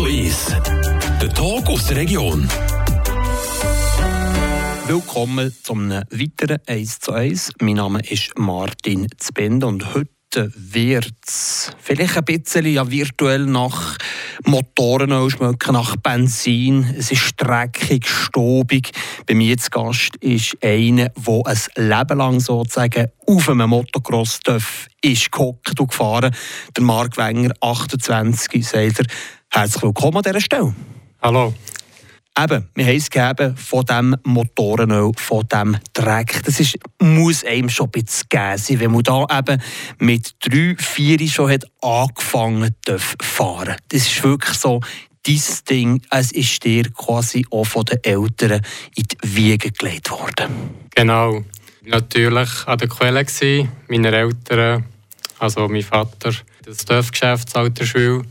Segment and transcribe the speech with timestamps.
[0.00, 0.46] zu 1.
[1.20, 2.48] Der Talk aus der Region.
[4.86, 7.52] Willkommen zum weiteren 1 zu 1.
[7.60, 13.98] Mein Name ist Martin Zbend und heute wird es vielleicht ein bisschen ja, virtuell nach
[14.44, 16.94] Motoren schmecken, nach Benzin.
[16.96, 18.92] Es ist dreckig, stobig.
[19.26, 24.88] Bei mir zu Gast ist einer, der ein Leben lang sozusagen auf einem Motocross darf,
[25.02, 26.34] ist gehockt und gefahren.
[26.74, 29.06] Der Marc Wenger, 28, sagt er.
[29.52, 30.72] Herzlich willkommen an dieser Stelle.
[31.20, 31.52] Hallo.
[32.38, 36.40] Eben, wir haben es gegeben von diesem Motorenöl, von diesem Dreck.
[36.44, 39.60] Das ist, muss einem schon ein bisschen geben sein, wenn man da eben
[39.98, 43.74] mit drei, vier schon hat angefangen zu fahren.
[43.88, 44.80] Das ist wirklich so,
[45.26, 48.62] dieses Ding, es ist dir quasi auch von den Eltern
[48.94, 50.70] in die Wiege gelegt worden.
[50.94, 51.42] Genau.
[51.82, 53.26] Natürlich an der Quelle
[53.88, 54.84] meiner Eltern,
[55.40, 56.32] also mein Vater,
[56.64, 58.22] das Altersschule.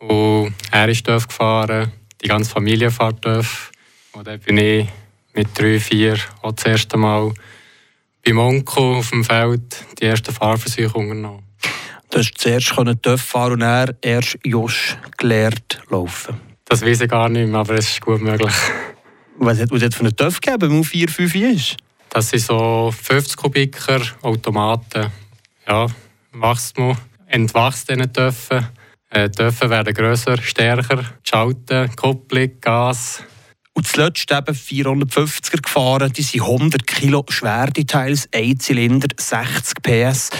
[0.00, 1.92] Und er ist Dörf gefahren
[2.22, 3.70] die ganze Familie fährt darf.
[4.12, 4.88] Und dann bin ich
[5.34, 7.32] mit drei, vier auch das erste Mal
[8.24, 11.44] beim Onkel auf dem Feld die ersten Fahrversuche unternommen.
[12.10, 16.40] Du hast zuerst TÜV fahren und er erst Josh gelernt laufen.
[16.64, 18.52] Das weiß ich gar nicht mehr, aber es ist gut möglich.
[19.38, 21.76] Was hat es für einen TÜV gegeben, wenn man 4, 5 ist?
[22.10, 25.06] Das sind so 50 Kubiker Automaten.
[25.66, 25.86] Ja,
[26.32, 28.48] wachst man, entwachst diesen TÜV.
[29.10, 33.22] Äh, die Dörfer werden grösser, stärker, Schalten, Kupplung, Gas.
[33.72, 39.82] Und zuletzt eben 450er gefahren, die sind 100 Kilo schwer, die Teils, ein Zylinder, 60
[39.82, 40.30] PS.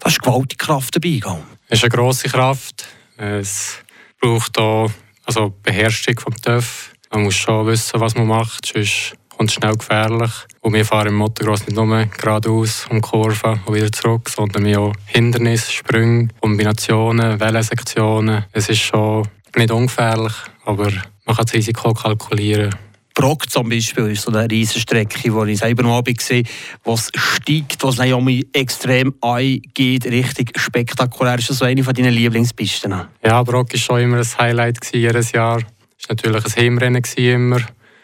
[0.00, 1.20] Da ist gewaltige Kraft dabei.
[1.68, 2.86] Es ist eine grosse Kraft.
[3.16, 3.78] Es
[4.20, 4.90] braucht auch
[5.24, 6.92] also Beherrschung vom TÜV.
[7.12, 9.14] Man muss schon wissen, was man macht, sonst
[9.46, 10.30] es schnell gefährlich.
[10.60, 14.80] Und wir fahren im Motocross nicht nur geradeaus um Kurven und wieder zurück, sondern wir
[14.80, 18.44] auch Hindernisse, Sprünge, Kombinationen, Wellensektionen.
[18.52, 20.90] Es ist schon nicht ungefährlich, aber
[21.24, 22.74] man kann das Risiko kalkulieren.
[23.14, 26.46] Brock zum Beispiel ist so eine Riesenstrecke, wo ich selber mal gesehen
[26.84, 31.38] wo es steigt, es dann extrem eingeht, richtig spektakulär.
[31.38, 32.94] Ist das so eine von deinen Lieblingspisten?
[33.22, 35.58] Ja, Brock war schon immer ein Highlight jedes Jahr.
[35.98, 37.60] Es war natürlich ein Heimrennen immer.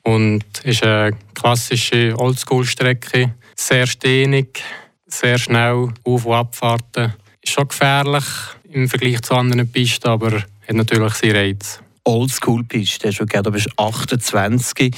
[0.07, 3.35] Und ist eine klassische Oldschool-Strecke.
[3.57, 4.63] Sehr stehnig,
[5.09, 7.15] sehr schnell Auf- und Abfahrten.
[7.43, 8.25] Ist schon gefährlich
[8.71, 11.81] im Vergleich zu anderen Pisten, aber hat natürlich seinen Reiz.
[12.05, 14.95] Oldschool-Piste, du bist 28.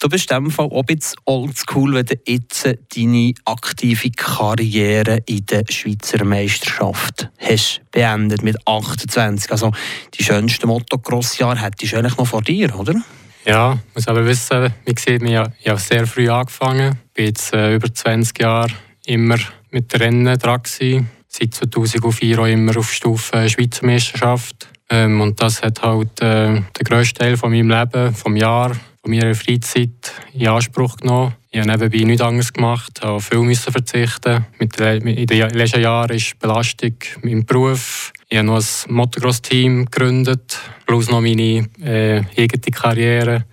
[0.00, 5.46] Du bist in dem Fall auch bisschen oldschool, wenn du jetzt deine aktive Karriere in
[5.46, 9.52] der Schweizer Meisterschaft hast beendet mit 28.
[9.52, 9.70] Also
[10.14, 12.94] die schönsten Motocross-Jahre hättest du eigentlich noch vor dir, oder?
[13.48, 16.98] Ja, muss aber wissen, wie sieht, ich habe sehr früh angefangen.
[17.06, 18.68] Ich bin jetzt äh, über 20 Jahre
[19.06, 19.38] immer
[19.70, 21.08] mit Rennen dran gewesen.
[21.28, 24.68] Seit 2004 auch immer auf Stufe Schweizer Meisterschaft.
[24.90, 29.10] Ähm, und das hat halt äh, den grössten Teil von meinem Leben, vom Jahr, von
[29.10, 31.34] meiner Freizeit in Anspruch genommen.
[31.50, 34.44] Ich habe nebenbei nichts anderes gemacht, habe viel müssen verzichten.
[34.58, 38.12] Mit in den letzten Jahren ist Belastung im Beruf.
[38.28, 43.44] Ich habe noch ein Motocross-Team gegründet, plus noch meine äh, eigene Karriere.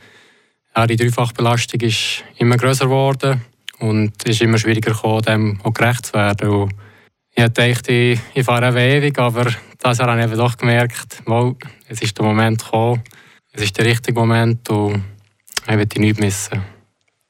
[0.73, 3.41] Ja, die Dreifachbelastung ist immer größer geworden
[3.79, 6.49] und es ist immer schwieriger geworden, dem auch gerecht zu werden.
[6.49, 6.73] Und
[7.35, 11.55] ich dachte, ich, ich fahre ewig, aber das habe ich doch gemerkt, mal,
[11.89, 13.03] es ist der Moment gekommen,
[13.51, 15.03] es ist der richtige Moment und
[15.67, 16.63] ich will nichts missen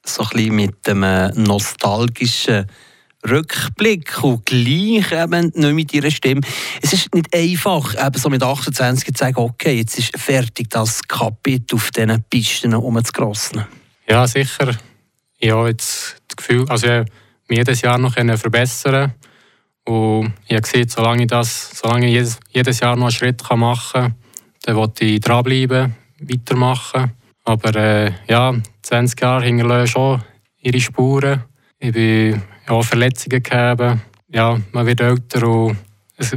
[0.06, 2.68] so ein bisschen mit dem äh, nostalgischen
[3.30, 6.42] Rückblick und gleich eben nicht mit ihrer Stimme.
[6.82, 11.04] Es ist nicht einfach, eben so mit 28 zu sagen, okay, jetzt ist fertig das
[11.08, 13.66] Kapitel auf diesen Pisten umzugrossen.
[14.08, 14.78] Ja, sicher.
[15.40, 17.06] Ich habe jetzt das Gefühl, also ich
[17.48, 19.14] mich jedes Jahr noch verbessern
[19.86, 23.42] und ich habe gesehen, solange ich, das, solange ich jedes, jedes Jahr noch einen Schritt
[23.56, 24.16] machen kann,
[24.64, 27.12] dann will ich dranbleiben, weitermachen.
[27.44, 30.24] Aber äh, ja, 20 Jahre hinterlassen schon
[30.60, 31.44] ihre Spuren.
[31.78, 34.00] Ich bin ja, Verletzungen gehabt.
[34.30, 35.78] Ja, man wird älter und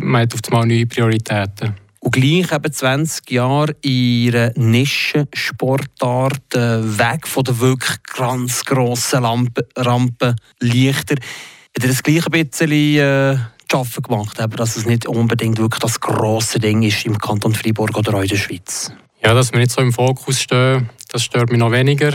[0.00, 1.74] man hat auf einmal neue Prioritäten.
[2.00, 9.22] Und gleich eben 20 Jahre in einer Nischensportart, äh, weg von der wirklich ganz grossen
[9.22, 11.16] Lampe, Rampenlichter.
[11.16, 13.36] Hat er das gleich ein bisschen äh,
[13.68, 17.54] zu arbeiten gemacht, aber dass es nicht unbedingt wirklich das grosse Ding ist im Kanton
[17.54, 18.92] Freiburg oder auch in der Schweiz?
[19.22, 22.14] Ja, dass wir nicht so im Fokus stehen, das stört mich noch weniger.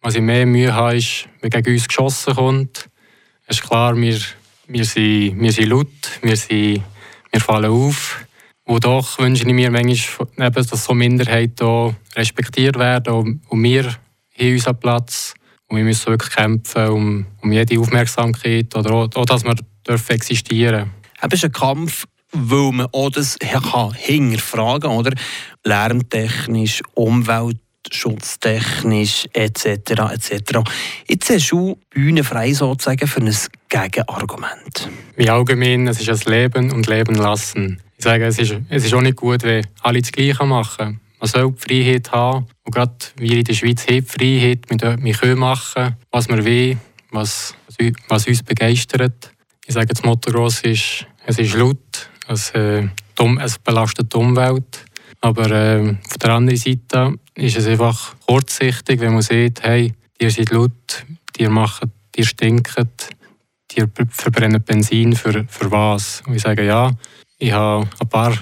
[0.00, 2.90] Was ich mehr Mühe habe, ist, wenn gegen uns geschossen kommt.
[3.46, 4.18] Es ist klar, wir,
[4.68, 5.88] wir, sind, wir sind laut,
[6.22, 6.82] wir, sind,
[7.30, 8.24] wir fallen auf.
[8.64, 14.80] Und doch wünsche ich mir manchmal, dass so Minderheiten respektiert werden und, wir haben unseren
[14.80, 15.34] Platz.
[15.68, 19.54] Und wir müssen wirklich kämpfen um, um jede Aufmerksamkeit oder auch, auch dass wir
[19.86, 20.92] dürfen existieren dürfen.
[21.20, 25.12] Es ist ein Kampf weil man auch das kann hinterfragen oder?
[25.62, 26.82] Lärmtechnisch,
[27.84, 29.66] umweltschutztechnisch etc.
[30.12, 30.60] etc.
[31.06, 33.34] Jetzt hast du Bühne frei sozusagen für ein
[33.68, 34.88] Gegenargument.
[35.16, 37.80] Wie allgemein, es ist das Leben und Leben lassen.
[37.96, 41.00] Ich sage, es ist, es ist auch nicht gut, wenn alle das Gleiche machen.
[41.20, 42.46] Man soll die Freiheit haben.
[42.64, 44.60] Und gerade wir in der Schweiz haben die Freiheit.
[45.02, 46.80] Wir können machen, was wir wollen,
[47.10, 47.54] was,
[48.08, 49.32] was uns begeistert.
[49.66, 52.86] Ich sage, das Motocross ist, es ist laut, es, äh,
[53.40, 54.84] es belastet die Umwelt.
[55.24, 60.30] Aber äh, auf der anderen Seite ist es einfach kurzsichtig, wenn man sieht, hey, ihr
[60.30, 61.06] seid laut,
[61.38, 62.90] ihr macht, ihr stinken,
[63.74, 66.22] ihr verbrennen Benzin für, für was?
[66.26, 66.90] Und ich sage, ja,
[67.38, 68.36] ich habe ein paar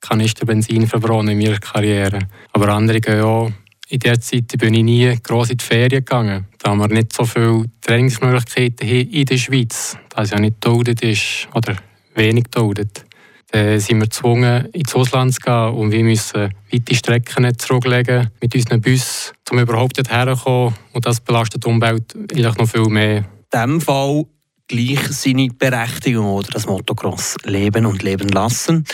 [0.00, 2.20] Kanister Benzin verbrannt in meiner Karriere.
[2.54, 3.52] Aber andere gehen auch.
[3.90, 6.46] In der Zeit bin ich nie gross in die Ferien gegangen.
[6.58, 9.98] Da haben wir nicht so viele Trainingsmöglichkeiten hier in der Schweiz.
[10.08, 11.76] Da es ja nicht geduldet ist oder
[12.14, 13.04] wenig geduldet.
[13.52, 18.54] Dann sind wir gezwungen, ins Ausland zu gehen und wir müssen weite Strecken zurücklegen mit
[18.54, 20.74] unseren Bussen, um überhaupt dorthin zu kommen.
[20.94, 23.18] Und das belastet die Umwelt eigentlich noch viel mehr.
[23.18, 24.24] In diesem Fall
[24.68, 28.86] gleich seine Berechtigung oder das Motocross leben und leben lassen.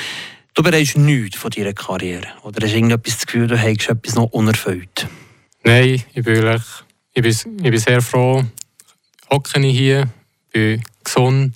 [0.55, 2.27] Du bereist nichts von deiner Karriere?
[2.43, 5.07] Oder hast du irgendetwas das Gefühl, du hast etwas noch unerfüllt?
[5.63, 6.63] Nein, ich bin, ehrlich,
[7.13, 8.43] ich bin, ich bin sehr froh.
[9.31, 10.09] Hocke ich hier,
[10.53, 11.55] bin gesund,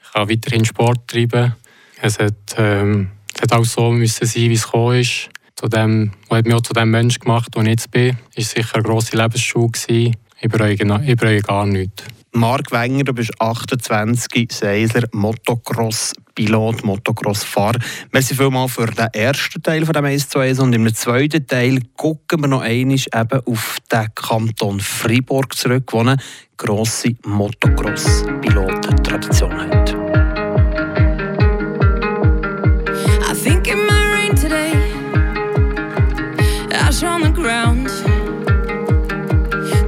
[0.00, 1.56] ich kann weiterhin Sport treiben.
[2.04, 5.30] Es hat, ähm, es hat auch so müssen sein, wie es gekommen ist.
[5.56, 8.18] Zu dem, was hat mich auch zu dem Menschen gemacht, der ich jetzt bin.
[8.34, 9.70] Es war sicher eine grosse Lebensschule.
[9.88, 10.12] Ich
[10.50, 12.04] bereue, ich bereue gar nichts.
[12.32, 17.78] Marc Wenger, du bist 28, Seisler, Motocross-Pilot, Motocross-Fahrer.
[18.12, 21.80] Merci vielmals für den ersten Teil von dem 1 zu 1 und im zweiten Teil
[21.96, 26.18] gucken wir noch einmal eben auf den Kanton Fribourg zurück, wo eine
[26.58, 30.33] grosse Motocross-Piloten-Tradition hat.
[36.94, 37.88] crash on the ground.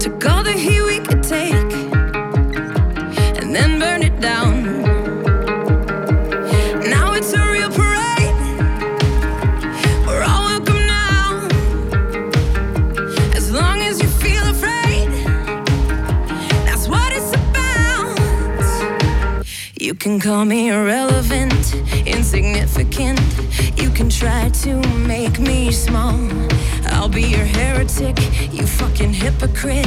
[0.00, 1.73] Took all the heat we could take
[3.38, 4.82] and then burned it down.
[6.91, 8.35] Now it's a real parade.
[10.06, 11.49] We're all welcome now.
[13.35, 15.09] As long as you feel afraid,
[16.67, 18.17] that's what it's about.
[19.79, 21.75] You can call me irrelevant,
[22.06, 23.20] insignificant.
[23.76, 26.17] You can try to make me small
[26.97, 28.17] I'll be your heretic,
[28.53, 29.87] you fucking hypocrite.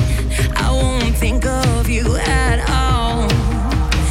[0.55, 3.29] I won't think of you at all.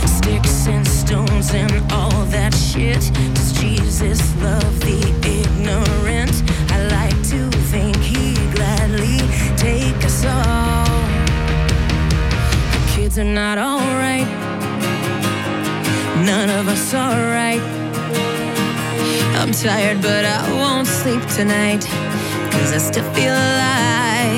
[0.07, 3.03] Sticks and stones and all that shit.
[3.35, 4.99] Does Jesus love the
[5.37, 6.37] ignorant?
[6.71, 9.19] I like to think he gladly
[9.57, 10.85] take us all.
[12.75, 14.49] The kids are not alright
[16.25, 17.63] none of us are right.
[19.41, 21.85] I'm tired, but I won't sleep tonight
[22.73, 24.38] us to feel alive.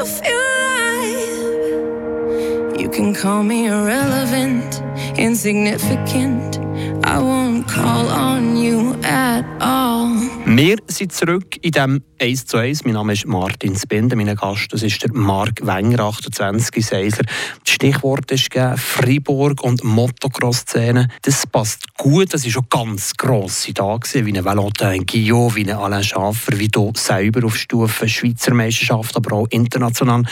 [0.00, 1.60] Still feel.
[2.80, 4.80] You can call me irrelevant,
[5.18, 6.58] insignificant.
[7.04, 10.29] I won't call on you at all.
[10.52, 12.84] Wir sind zurück in dem 1 zu 1.
[12.84, 14.16] Mein Name ist Martin Spinde.
[14.16, 17.24] Mein Gast das ist der Marc Wenger, 28 Seisler.
[17.64, 21.06] Das Stichwort ist Freiburg und Motocross-Szene.
[21.22, 22.34] Das passt gut.
[22.34, 26.66] Das war schon ganz grosse da wie ein Valentin Guillaume, wie ein Alain Schaffer, wie
[26.66, 30.24] du selber auf Stufe Schweizer Meisterschaft, aber auch international.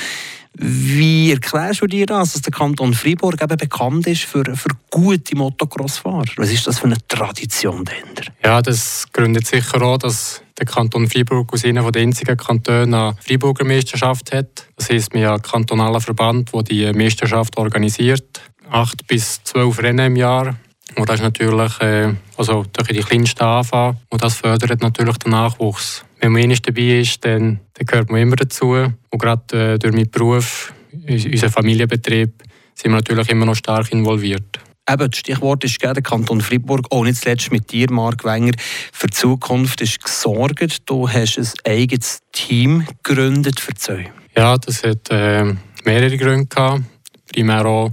[0.61, 5.37] Wie erklärst du dir das, dass der Kanton Freiburg eben bekannt ist für, für gute
[5.37, 6.27] Motocross-Fahrer?
[6.37, 8.25] Was ist das für eine Tradition dahinter?
[8.43, 13.17] Ja, das gründet sicher auch, dass der Kanton Freiburg aus einer der einzigen Kantone eine
[13.21, 14.67] Freiburger Meisterschaft hat.
[14.77, 18.41] Das heisst, wir haben einen kantonalen Verband, der die Meisterschaft organisiert.
[18.69, 20.57] Acht bis zwölf Rennen im Jahr.
[20.97, 23.99] Und das ist natürlich äh, also die kleinsten anfangen.
[24.09, 28.21] Und das fördert natürlich den Nachwuchs wenn man einmal dabei ist, dann, dann gehört man
[28.21, 28.73] immer dazu.
[28.73, 30.73] Und gerade äh, durch meinen Beruf,
[31.09, 32.33] unseren Familienbetrieb,
[32.75, 34.59] sind wir natürlich immer noch stark involviert.
[34.91, 38.53] Eben, das Stichwort ist der Kanton Fribourg, auch nicht zuletzt mit dir, Marc Wenger,
[38.93, 40.79] für die Zukunft ist gesorgt.
[40.87, 44.11] Du hast ein eigenes Team gegründet für zwei.
[44.35, 46.85] Ja, das hat äh, mehrere Gründe gehabt.
[47.31, 47.91] Primär auch,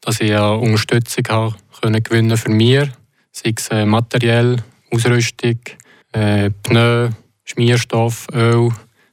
[0.00, 1.54] dass ich eine Unterstützung habe
[1.84, 2.88] können gewinnen für mich,
[3.30, 4.56] sei es äh, materiell,
[4.90, 5.58] Ausrüstung,
[6.12, 7.10] äh, Pneu,
[7.44, 8.70] Schmierstoff, Öl,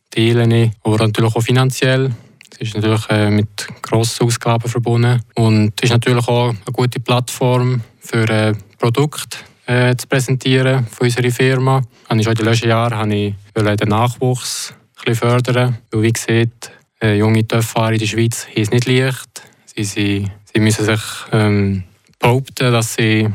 [0.10, 2.12] Teilen, aber natürlich auch finanziell.
[2.50, 7.82] Das ist natürlich äh, mit grossen Ausgaben verbunden und ist natürlich auch eine gute Plattform
[8.00, 11.82] für äh, Produkte äh, zu präsentieren von unserer Firma.
[12.10, 14.74] Schon in den letzten Jahren habe ich den Nachwuchs
[15.06, 15.78] ein fördern.
[15.92, 16.72] Weil wie gesagt,
[17.02, 19.42] junge Töpffahrer in der Schweiz haben es nicht leicht.
[19.66, 21.84] Sie, sie, sie müssen sich ähm,
[22.20, 23.30] behaupten, dass sie,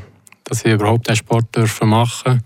[0.44, 2.44] dass sie überhaupt diesen Sport machen dürfen.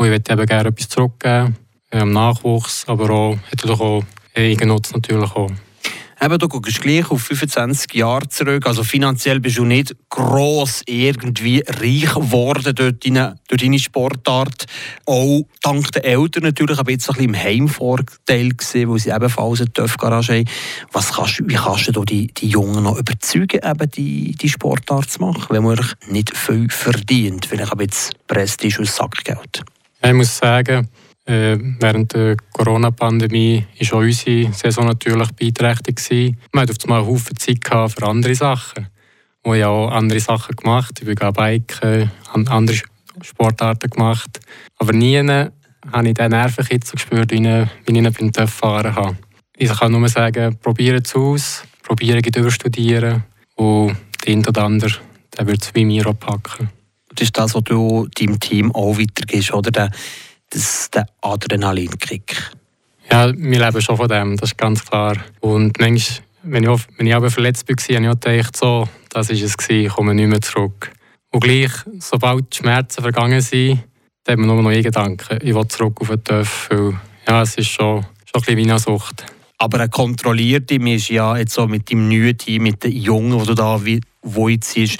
[0.00, 1.56] Und ich möchte eben gerne etwas zurückgeben,
[1.90, 4.02] am ähm, Nachwuchs, aber auch, hat auch
[4.34, 5.50] Eigennutz natürlich auch.
[6.22, 8.66] Eben, du guckst gleich auf 25 Jahre zurück.
[8.66, 14.64] Also finanziell bist du nicht gross irgendwie reich geworden durch deine, durch deine Sportart.
[15.04, 19.60] Auch dank der Eltern natürlich, aber jetzt ein bisschen im Heimvorteil gesehen, weil sie ebenfalls
[19.60, 20.48] eine TÜV-Garage haben.
[20.92, 25.20] Was kannst, wie kannst du die, die Jungen noch überzeugen, eben die, die Sportart zu
[25.20, 25.78] machen, wenn man
[26.08, 27.44] nicht viel verdient?
[27.44, 29.62] Vielleicht ein bisschen Prestige und Sackgeld.
[30.02, 30.88] Ich muss sagen,
[31.26, 36.34] äh, während der Corona-Pandemie war auch unsere Saison natürlich beeinträchtigt.
[36.52, 38.88] Man hatte auf einmal Haufen Zeit für andere Sachen.
[39.42, 40.92] Und ich habe auch andere Sachen gemacht.
[41.00, 42.76] Ich bin Biken, andere
[43.22, 44.40] Sportarten gemacht.
[44.78, 49.16] Aber nie habe ich den Nervenkitzel gespürt, wie ich, TÜV fahren habe.
[49.56, 53.24] Ich kann nur sagen, probiere es aus, probiere es durchstudieren
[53.56, 54.94] und der eine oder andere
[55.38, 56.14] wird es wie mir auch
[57.20, 59.70] Das ist das, was du deinem Team auch weitergibst, oder?
[59.70, 59.90] Der,
[60.48, 62.50] das, der Adrenalinkick.
[63.12, 65.18] Ja, wir leben schon von dem, das ist ganz klar.
[65.40, 69.28] Und manchmal, wenn ich, auch, wenn ich aber verletzt war, habe ich gedacht, so, das
[69.28, 70.90] war es, ich komme nicht mehr zurück.
[71.30, 73.80] Und gleich, sobald die Schmerzen vergangen sind,
[74.26, 76.70] hat man nur noch einen Gedanken, ich will zurück auf den TÜV.
[77.28, 79.26] Ja, es ist schon, schon ein bisschen wie eine Sucht.
[79.58, 83.46] Aber ein kontrolllierte ist ja jetzt so mit dem neuen Team, mit den Jungen, die
[83.46, 83.78] du da
[84.22, 84.98] wo jetzt siehst,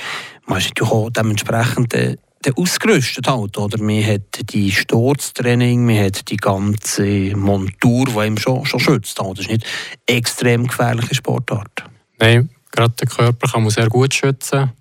[0.51, 2.17] man ist natürlich auch dementsprechend äh,
[2.57, 3.81] ausgerüstet halt, oder?
[3.83, 9.19] Man hat die Sturztraining, man hat die ganze Montur, die einem schon, schon schützt.
[9.19, 9.65] Das ist nicht
[10.09, 11.85] eine extrem gefährliche Sportart.
[12.19, 14.73] Nein, gerade der Körper kann man sehr gut schützen.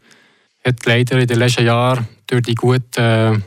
[0.65, 3.39] Hat leider in den letzten Jahren durch die gute, äh,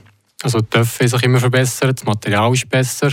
[0.44, 3.10] also die sich immer verbessert, das Material ist besser.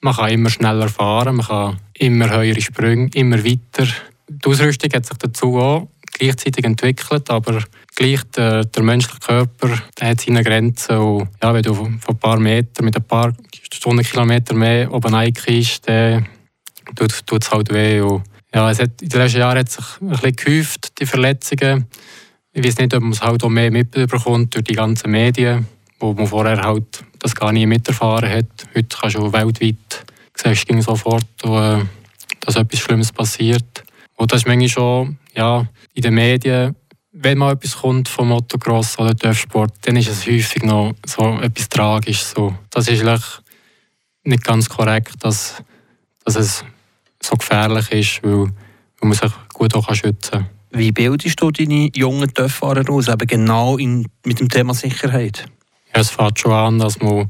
[0.00, 3.88] Man kann immer schneller fahren, man kann immer höhere Sprünge, immer weiter.
[4.28, 5.88] Die Ausrüstung hat sich dazu auch
[6.22, 7.62] gleichzeitig entwickelt, aber
[7.96, 10.96] gleich der, der menschliche Körper der hat seine Grenzen.
[10.96, 13.32] Und ja, wenn du von ein paar Metern mit ein paar
[13.72, 16.26] Stundenkilometer mehr oben reinkriegst, dann
[16.94, 18.00] tut es halt weh.
[18.00, 18.22] Und
[18.54, 21.86] ja, es hat, in den letzten Jahren hat sich ein bisschen gehäuft, die Verletzungen.
[22.52, 25.66] Ich weiß nicht, ob man es halt auch mehr mitbekommt durch die ganzen Medien,
[25.98, 28.68] wo man vorher halt das gar nicht miterfahren hat.
[28.74, 30.04] Heute kannst du weltweit
[30.36, 31.78] siehst du sofort, äh,
[32.40, 33.84] dass etwas Schlimmes passiert.
[34.22, 36.76] Und das ist manchmal schon ja, in den Medien,
[37.10, 41.68] wenn mal etwas kommt vom Motocross oder Dörfsport, dann ist es häufig noch so etwas
[41.68, 42.30] Tragisches.
[42.30, 42.54] So.
[42.70, 43.04] Das ist
[44.22, 45.60] nicht ganz korrekt, dass,
[46.24, 46.64] dass es
[47.20, 48.52] so gefährlich ist, weil, weil
[49.00, 50.46] man sich gut auch schützen kann.
[50.70, 55.46] Wie bildest du deine jungen Töpffahrer aus, eben genau in, mit dem Thema Sicherheit?
[55.92, 57.28] Ja, es fängt schon an, dass man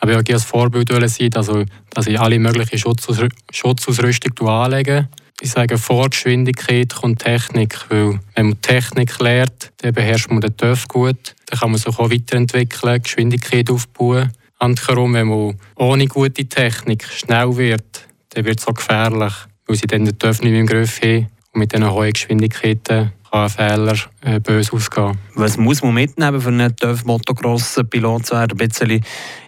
[0.00, 5.08] aber ich als Vorbild sein, also, dass ich alle möglichen Schutzausrüstung anlege
[5.42, 7.76] ich sage, vor Geschwindigkeit kommt Technik.
[7.88, 11.34] Weil wenn man Technik lernt, dann beherrscht man den TÜV gut.
[11.46, 14.30] Dann kann man sich auch weiterentwickeln, Geschwindigkeit aufbauen.
[14.60, 19.32] Andersherum, wenn man ohne gute Technik schnell wird, dann wird es auch gefährlich.
[19.66, 21.26] Weil sie dann den TÜV nicht mehr im Griff haben.
[21.52, 25.18] Und mit diesen hohen Geschwindigkeiten kann ein Fehler äh, böse ausgehen.
[25.34, 28.60] Was muss man mitnehmen für einen TÜV-Motocross-Pilot zu werden?
[28.60, 29.04] Ein bisschen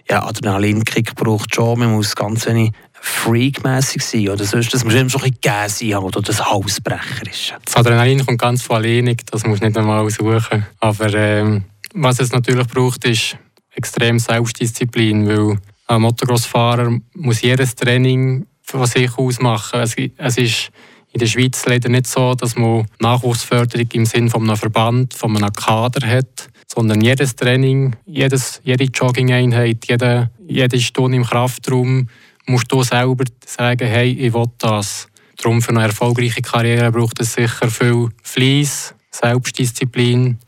[0.09, 1.79] ja, Adrenalinkick braucht schon.
[1.79, 2.73] Man muss ganz wenig
[3.05, 4.29] freakmäßig sein.
[4.29, 7.53] Oder sonst, dass man schon ein bisschen gegeben sein oder das Hausbrecher ist.
[7.63, 9.15] Das Adrenalin kommt ganz von alleine.
[9.31, 10.65] Das muss nicht einmal suchen.
[10.79, 13.37] Aber ähm, was es natürlich braucht, ist
[13.75, 15.27] extrem Selbstdisziplin.
[15.27, 19.81] Weil ein Motocross-Fahrer muss jedes Training von sich aus machen.
[19.81, 20.71] Es, es ist
[21.13, 25.37] in der Schweiz leider nicht so, dass man Nachwuchsförderung im Sinne von einem Verband, von
[25.37, 32.09] einem Kader hat, sondern jedes Training, jedes, jede Jogging-Einheit, jede, jede Stunde im Kraftraum
[32.47, 35.07] musst du selber sagen, hey, ich will das.
[35.37, 40.39] Darum für eine erfolgreiche Karriere braucht es sicher viel Fleiss, Selbstdisziplin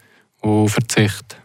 [0.41, 1.37] und Verzicht.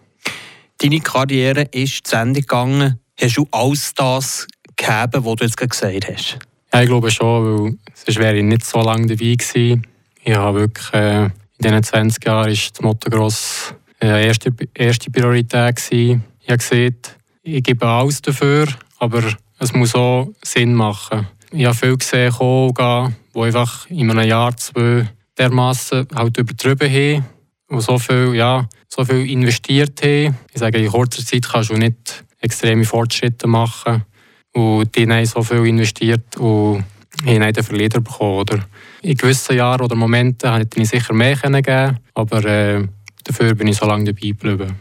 [0.78, 2.98] Deine Karriere ist zu Ende gegangen.
[3.20, 6.38] Hast du alles das gegeben, was du jetzt gesagt hast?
[6.72, 9.86] Ja, ich glaube schon, weil sonst wäre ich nicht so lange dabei gewesen.
[10.24, 15.76] Ich habe wirklich, äh, in diesen 20 Jahren ist das Motocross äh, erste, erste Priorität
[15.76, 16.24] gewesen.
[16.40, 16.96] Ich habe gesehen,
[17.42, 18.66] ich gebe alles dafür,
[18.98, 19.22] aber
[19.62, 21.28] es muss auch Sinn machen.
[21.52, 26.90] Ich habe viel gesehen, kommen, gehen, die einfach in einem Jahr, zwei dermassen halt übertrieben
[26.90, 27.24] haben
[27.68, 30.36] und so viel, ja, so viel investiert haben.
[30.52, 34.04] Ich sage, in kurzer Zeit kannst du nicht extreme Fortschritte machen.
[34.52, 36.84] Und die haben so viel investiert und
[37.24, 38.40] haben den Verlierer bekommen.
[38.40, 38.66] Oder
[39.02, 42.86] in gewissen Jahren oder Momenten hätte ich sicher mehr geben aber äh,
[43.24, 44.76] dafür bin ich so lange dabei geblieben.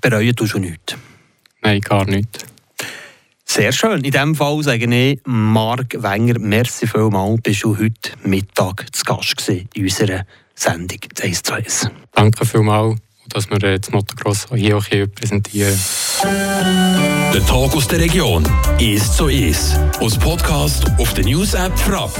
[0.00, 0.96] Bereuen du nichts?
[1.62, 2.49] Nein, gar nicht.
[3.52, 4.04] Sehr schön.
[4.04, 9.48] In diesem Fall sage ich Marc Wenger, merci vielmals, bist du heute Mittag zu Gast
[9.48, 11.90] in unserer Sendung 1 zu 1.
[12.12, 15.76] Danke vielmals, dass wir das Motocross hier auch hier präsentieren.
[16.22, 18.46] Der Tag aus der Region
[18.78, 19.76] ist so ist.
[19.98, 22.12] Aus Podcast auf der News App Frapp.